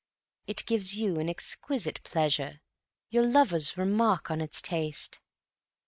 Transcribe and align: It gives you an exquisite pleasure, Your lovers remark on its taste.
It 0.47 0.65
gives 0.65 0.97
you 0.97 1.19
an 1.19 1.29
exquisite 1.29 2.01
pleasure, 2.03 2.61
Your 3.11 3.23
lovers 3.27 3.77
remark 3.77 4.31
on 4.31 4.41
its 4.41 4.59
taste. 4.59 5.19